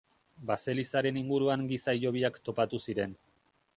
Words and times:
Baselizaren 0.51 1.19
inguruan 1.21 1.67
giza 1.73 1.95
hilobiak 1.99 2.41
topatu 2.49 2.81
ziren. 2.89 3.15